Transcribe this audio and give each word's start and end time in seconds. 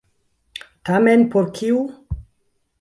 Tamen 0.89 1.27
por 1.37 1.53
kiu? 1.61 1.87